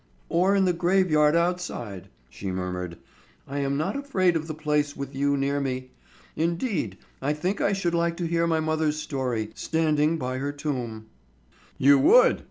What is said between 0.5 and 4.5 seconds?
in the graveyard outside," she murmured. "I am not afraid of